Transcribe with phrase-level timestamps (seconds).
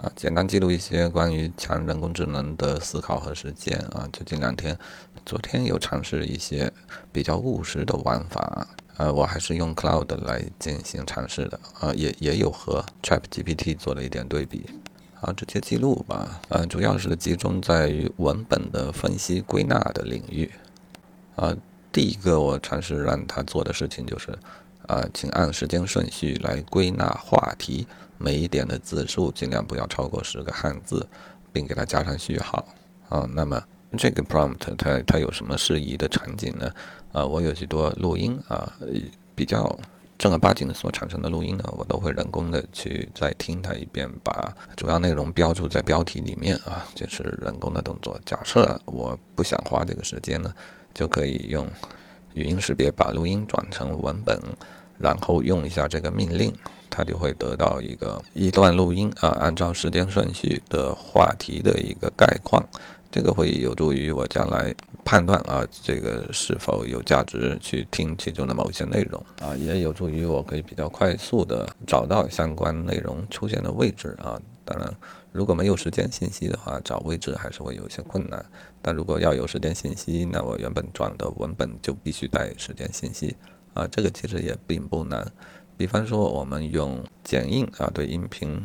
[0.00, 4.08] 啊，简单记录一些关于强人工智能的思考和实践啊。
[4.10, 4.78] 最近两天，
[5.26, 6.72] 昨天有尝试一些
[7.12, 8.66] 比较务实的玩法，
[8.96, 14.64] 呃，我还是用 Cloud 来进行尝试的啊，也也有和 ChatGPT 做了一点对比。
[15.20, 20.50] 啊，直接记录吧，呃，主要是集中在于文本的分析归纳的领域。
[21.36, 21.54] 啊，
[21.92, 24.30] 第一个我尝试让他做的事情就是，
[24.86, 27.86] 啊，请按时间顺序来归纳话题。
[28.22, 31.08] 每一点的字数尽量不要超过十个汉字，
[31.52, 32.62] 并给它加上序号。
[33.08, 33.60] 啊，那么
[33.96, 36.70] 这个 prompt 它它有什么适宜的场景呢？
[37.12, 38.70] 啊，我有许多录音啊，
[39.34, 39.74] 比较
[40.18, 48.20] 正儿八经的所产生的录音呢，我都会人工的去再听它一遍，把主要内容标注在标题里面啊，就是人工的动作。
[48.26, 50.54] 假设我不想花这个时间呢，
[50.92, 51.66] 就可以用
[52.34, 54.38] 语音识别把录音转成文本，
[54.98, 56.52] 然后用一下这个命令。
[56.92, 62.60] 它就会得到一个一段录音啊，按照时间顺序的话题的一个概况，
[63.12, 74.36] 这个会有助于我将来判断啊，这个是否有价值去听其中的某些内容啊，也有助于我可以比较快速的找到相关内容出现的位置啊。
[74.70, 74.88] 当然，
[75.32, 78.44] 如果没有时间信息的话，找位置还是会有一些困难。
[78.80, 83.36] 但如果要有时间信息，那我原本转的文本就必须带时间信息
[83.74, 85.26] 啊，这个其实也并不难。
[85.76, 88.64] 比方说，我们用剪映啊对音频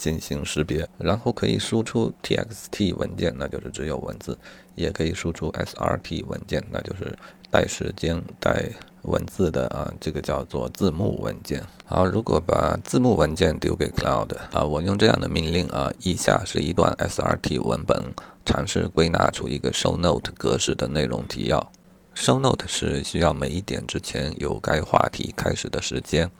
[0.00, 4.32] 进行识别，然后可以输出 txt 文件，那就是只有文字；
[4.74, 7.14] 也可以输出 srt 文件，那就是
[7.50, 8.64] 带时间、带
[9.02, 11.62] 文字的啊，这个叫做字幕文件。
[11.84, 18.02] 好，如果把字幕文件丢给 Cloud 啊，我用这样的命令啊，以下是一段 srt 文本，
[18.46, 21.70] 尝试归纳出一个 show note 格式的内容提要。
[22.14, 26.30] Show note 是需要每一点之前有该话题开始的时间，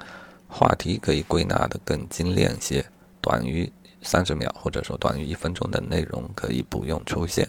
[0.49, 2.85] 话题可以归纳的更精炼些，
[3.21, 3.71] 短于
[4.03, 7.49] 三十秒或者说短于一分钟的内容可以不用出现。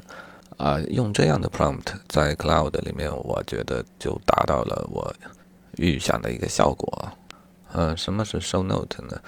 [0.57, 5.13] 啊，用这样的 prompt 在 Cloud 里面，我觉得就达到了我
[5.77, 7.11] 预想的一个效果。
[7.71, 9.21] 呃，什么是 Show note 呢？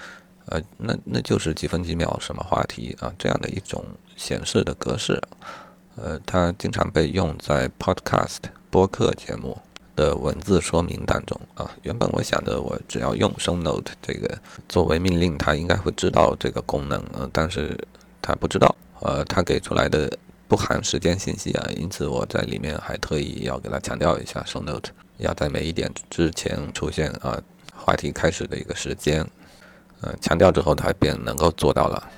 [0.46, 3.84] 呃，那那就是几分几秒什么话题啊这样的一种
[4.16, 5.20] 显示的格式。
[5.96, 8.38] 呃，它经常被用在 Podcast。
[8.70, 9.56] 播客节目
[9.96, 14.38] 的文字说明当中啊，原本我想着我只要用 show note 这个
[14.68, 17.78] 作为命令，它应该会知道这个功能啊，但是
[18.20, 20.10] 它不知道，呃，它给出来的
[20.48, 27.40] 不含时间信息啊，因此我在里面还特意要给它强调一下 show note 要在每一点之前出现啊，
[27.74, 29.24] 话题开始的一个时间，
[30.00, 32.10] 呃，强调之后它便能够做到了，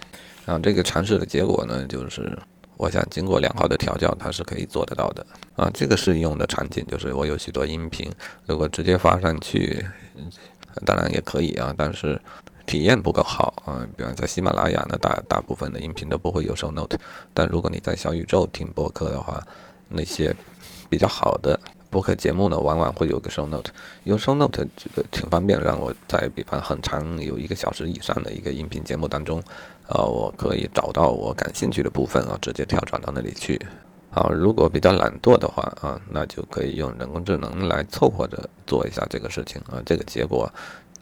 [0.45, 2.39] 然后这个尝试的结果呢，就是。
[2.77, 5.27] 我想经过良好的调教，它是可以做得到的
[5.57, 5.71] 啊。
[5.73, 8.11] 这个适用的场景就是我有许多音频，
[8.45, 9.85] 如果直接发上去，
[10.85, 12.21] 当然也可以啊，但是
[12.67, 13.87] 体验不够好啊。
[13.97, 16.99] 比方在喜马拉雅呢，大大部分的音频都不会有收 note，
[17.33, 19.43] 但如果你在小宇宙听播客的话，
[19.89, 20.35] 那些
[20.91, 21.59] 比较好的
[21.89, 23.71] 播客节目呢，往往会有个收 note。
[24.05, 29.43] 有收 note 这个挺方便，让我在比方很长有一个小时以上的一个音频节目当中。
[29.89, 33.61] 啊，我可以找到我感兴趣的部分啊，直接跳转到那里去。
[34.11, 39.83] 好，如果比较懒惰的话啊，那就可以用人工智能来凑合着做一下这个事情啊。
[39.85, 40.51] 这个结果，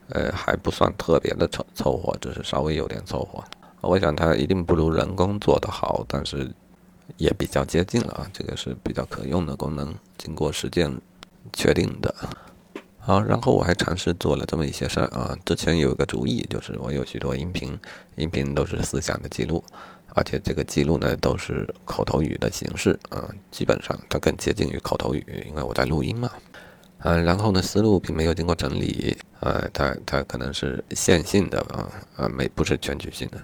[0.08, 3.42] 呃，还不算特别的凑凑合，只是稍微有点凑合。
[3.80, 6.50] 我想它一定不如人工做得好，但是
[7.16, 8.26] 也比较接近了啊。
[8.32, 10.92] 这个是比较可用的功能，经过实践
[11.52, 12.12] 确定的。
[13.06, 15.36] 好，然后我还尝试做了这么一些事儿啊。
[15.44, 17.78] 之前有一个主意，就是我有许多音频，
[18.16, 19.62] 音频都是思想的记录，
[20.14, 26.30] 而且这个记录呢都是口头语的形式啊，基本上它更接近于口头语，因为我在录音嘛。
[27.00, 31.86] 嗯，然后呢，思路并没有经过整理，呃，它它可能是线性的啊，
[32.16, 33.38] 啊，没不是全局性的。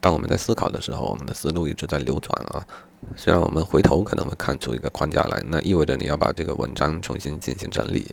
[0.00, 2.64] 当我们在思考的时候，我们的思路一直在流转啊。
[3.16, 8.06] 虽然我们回头可能会看出一个框架来，那意味着你要把这个文章重新进行整理。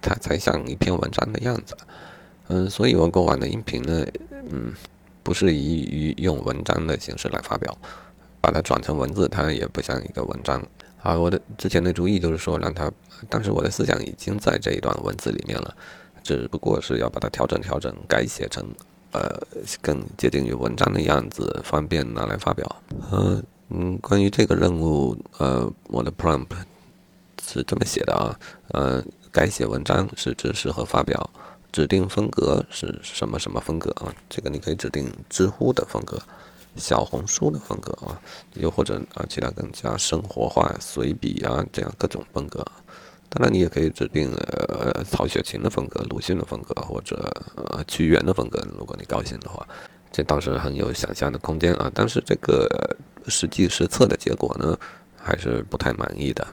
[0.00, 1.76] 它才像一篇文章的样子，
[2.48, 4.06] 嗯，所以我过往的音频呢，
[4.50, 4.72] 嗯，
[5.22, 7.76] 不是宜于用文章的形式来发表，
[8.40, 10.62] 把它转成文字，它也不像一个文章。
[11.02, 12.90] 啊，我的之前的主意就是说让它，
[13.28, 15.74] 但是我的思想已经在这一段文字里面了，
[16.22, 18.64] 只不过是要把它调整调整，改写成
[19.12, 19.40] 呃
[19.82, 22.82] 更接近于文章的样子，方便拿来发表。
[23.12, 26.46] 嗯嗯，关于这个任务，呃，我的 prompt
[27.46, 29.04] 是这么写的啊，呃。
[29.38, 31.30] 改写文章是指适合发表，
[31.70, 34.12] 指定风格是什么什么风格啊？
[34.28, 36.20] 这个你可以指定知乎的风格，
[36.74, 38.20] 小红书的风格啊，
[38.54, 42.66] 又或者啊其他更加生活化、随笔啊这样各种风格。
[43.28, 49.64] 当然，你也可以指定呃曹雪芹的风格、鲁迅的风格或者呃屈原的风格，如果你高兴的话。
[50.10, 51.88] 这倒是很有想象的空间啊。
[51.94, 52.66] 但是这个
[53.28, 54.76] 实际实测的结果呢，
[55.16, 56.44] 还是不太满意的。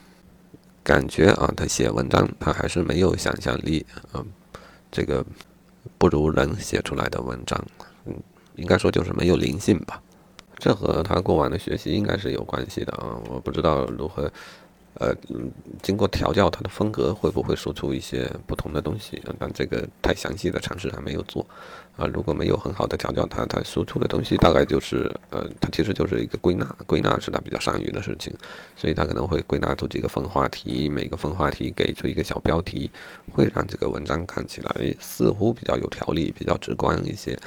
[0.85, 4.23] 感觉啊，他写文章他还是没有想象力啊，
[4.91, 5.25] 这个
[5.97, 7.59] 不如人写出来的文章，
[8.05, 8.13] 嗯，
[8.55, 9.99] 应该说就是没有灵性吧。
[10.59, 14.31] 这和他过往的学习应该是有关系的啊，我不知道如何。
[14.99, 15.13] 呃，
[15.81, 19.21] 经过调教，它的风格会不会输出一些不同的东西？
[19.37, 21.45] 但这个太详细的尝试还没有做。
[21.97, 28.33] 啊，如果没有很好的调教，它它输出的东西大概就是，呃，它其实就是一个归纳，归纳是它比较善于的事情。
[28.75, 32.91] 所以它可能会归纳出几个分话题，每个分话题给出一个小标题，
[33.31, 37.37] 会让这个文章看起来似乎比较有条理，比较直观一些。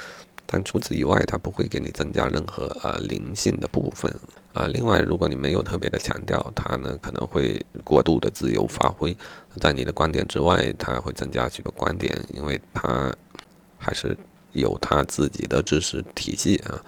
[0.51, 4.11] 但除此以外，它不会给你增加任何呃灵性的部分
[4.51, 4.65] 啊。
[4.65, 9.15] 另外，如果你没有特别的强调，它呢可能会过度的自由发挥，
[9.61, 13.13] 在你的观点之外，它会增加许多观点，因为它
[13.77, 14.17] 还是
[14.53, 16.81] 有它自己的知识体系啊。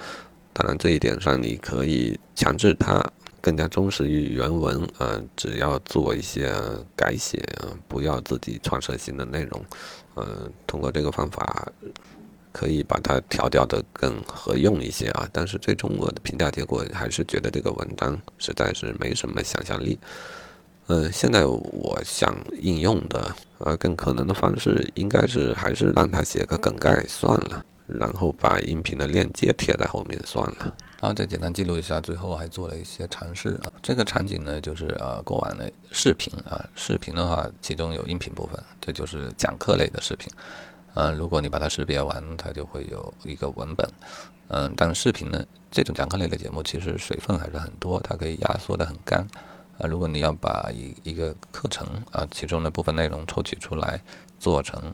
[0.53, 2.99] 当然，这一点上你可以强制它
[3.39, 6.51] 更加忠实于原文啊，只要做一些
[6.95, 9.63] 改写啊，不要自己创设新的内容，
[10.15, 11.71] 嗯，通过这个方法。
[12.51, 19.97] 可以把它调调的更合用一些啊，但是最终我的评价结果还是觉得这个文章实在是没什么想象力。
[20.87, 30.75] 嗯，现在我想应用的呃更可能的方式，应该是还是让他写个梗概算了，然后把音频的链接贴在后面算了。
[30.99, 33.71] 然后再简单记录一下，最后还做了一些尝试啊。
[33.81, 40.29] 这个场景呢，就是呃过往的视频啊，视频的话其中有音频部分，这就是讲课类的视频。
[40.93, 43.87] 嗯，如果你把它识别完，它就会有一个文本。
[44.49, 45.41] 嗯，但视频呢，
[45.71, 49.25] 这种讲课类的节目其实水分还是很多，它可以压缩的很干。
[49.77, 54.01] 啊，如果你要把一一个课程啊其中的部分内容抽取出来
[54.37, 54.91] 做成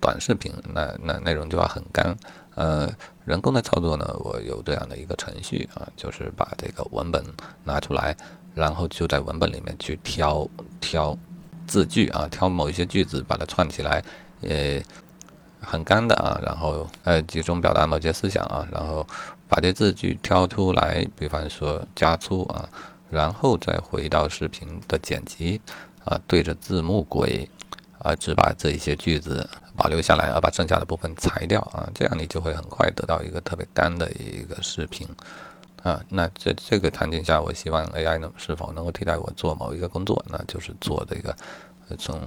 [0.00, 2.16] 短视频，那那内容就要很干。
[2.54, 2.88] 呃，
[3.24, 7.24] 人工的操作呢，我有这样的一个程序啊，就是把这个文本
[7.64, 8.16] 拿出来，
[8.54, 10.48] 然后就在文本里面去挑
[10.80, 11.18] 挑
[11.66, 14.00] 字句啊，挑某一些句子把它串起来，
[14.42, 14.80] 呃。
[15.60, 19.06] 很干的啊，然后呃集中表达某些思想啊，然后
[19.48, 22.68] 把这字句挑出来，比方说加粗啊，
[23.10, 25.60] 然后再回到视频的剪辑
[26.04, 27.48] 啊，对着字幕轨
[27.98, 35.06] 啊，只把这一些句子保留下来，而把剩下的部分裁掉啊，这样你就会很快得到一个特别干的一个视频
[35.82, 36.00] 啊。
[36.08, 41.36] 那在这个场景下，我希望 AI 能是否能够替代我做某一个工作，那就是做这个
[41.98, 42.18] 从。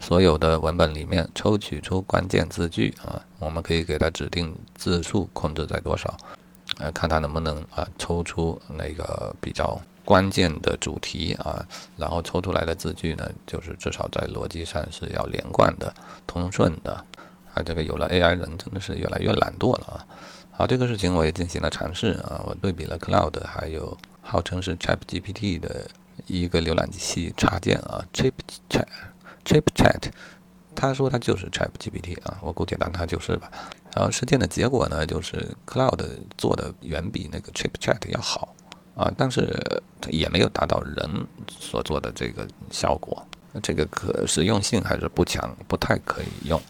[0.00, 6.16] 所有的文本里面抽取出关键字句啊，我们可以给它指定字数控制在多少，
[6.78, 11.66] 呃，看它能不能啊抽出那个比较关键的主题啊，
[11.96, 15.92] 然后抽出来的字句呢，就是至少在逻辑上是要连贯的、
[16.26, 17.04] 通顺的。
[17.54, 20.06] 啊，这个有了 AI 人真的是越来越懒惰了啊。
[20.52, 25.88] 好，这个事情我也进行了尝试啊，我对比了 Cloud 还有号称是 ChatGPT 的
[26.26, 28.84] 一个浏览器插件啊，ChatGPT。
[29.48, 30.10] ChipChat，
[30.74, 33.50] 他说他就是 ChatGPT 啊，我估计当他就是吧。
[33.96, 35.98] 然后实践的结果呢，就是 Cloud
[36.36, 38.54] 做的远比那个 ChipChat 要好
[38.94, 39.58] 啊，但是
[40.10, 43.26] 也没有达到人所做的这个效果。
[43.62, 46.60] 这个可实用性还是不强，不太可以用。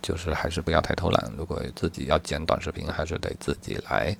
[0.00, 4.16] 就是还是不要太偷懒，如果自己要剪短视频，还是得自己来。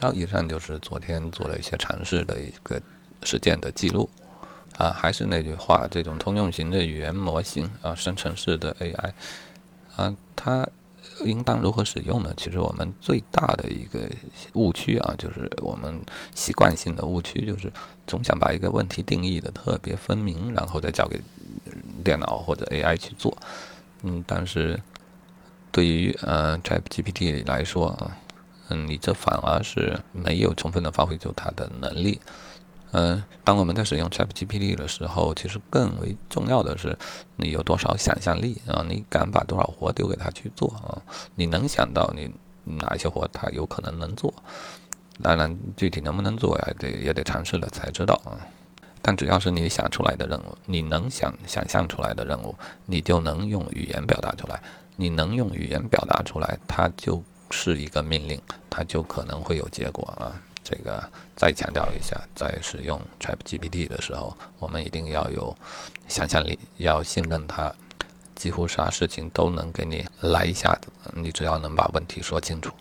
[0.00, 2.80] 然后以上就是昨天做了一些尝试的一个
[3.22, 4.08] 实践的记录。
[4.76, 9.12] 啊，还是那句话，这种通用型的语言模型啊，生成式的 AI，
[9.96, 10.66] 啊，它
[11.24, 12.34] 应当如何使用呢？
[12.36, 14.00] 其实我们最大的一个
[14.54, 16.00] 误区啊，就是我们
[16.34, 17.72] 习惯性的误区，就是
[18.04, 21.20] 总想把一个问题定义的特别分明，然后再交给
[22.02, 23.36] 电脑或者 AI 去做。
[24.02, 24.80] 嗯，但是
[25.70, 28.16] 对于呃 ChatGPT 来说啊，
[28.70, 32.20] 嗯，你这反而是没有充分的发挥出它的能力。
[32.96, 36.96] 嗯，当我们在使用 ChatGPT 的时候，其实更为重要的是
[37.34, 38.86] 你有多少想象力啊？
[38.88, 41.02] 你敢把多少活丢给他去做啊？
[41.34, 42.30] 你能想到你
[42.62, 44.32] 哪一些活他有可能能做？
[45.20, 48.38] 当然，具体能不能做呀，得也得尝试了才知道啊。
[49.02, 52.54] 但只要是你想出来的任务，你能想想象出来的任务，
[52.86, 54.62] 你就能用语言表达出来。
[54.94, 57.20] 你能用语言表达出来，它就
[57.50, 60.40] 是一个命令，它就可能会有结果啊。
[60.64, 65.54] 这个再强调一下，在使用 ChatGPT 的时候，我们一定要有
[66.08, 67.72] 想象力，要信任它，
[68.34, 72.72] 几乎啥事情都能给你来一下子，你只要能把问题说清楚。